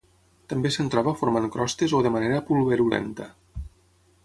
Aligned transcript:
També 0.53 0.71
se'n 0.75 0.89
troba 0.95 1.13
formant 1.19 1.45
crostes 1.57 1.95
o 1.99 2.01
de 2.07 2.13
manera 2.17 2.41
pulverulenta. 2.49 3.31